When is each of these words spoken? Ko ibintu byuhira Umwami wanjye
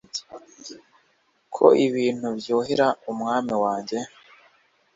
Ko 1.55 1.65
ibintu 1.87 2.27
byuhira 2.39 2.87
Umwami 3.11 3.53
wanjye 3.63 3.97